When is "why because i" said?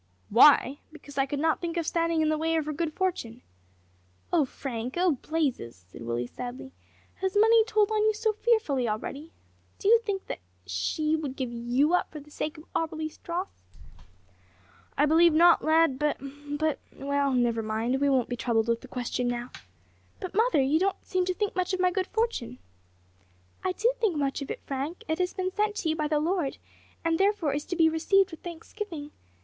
0.29-1.27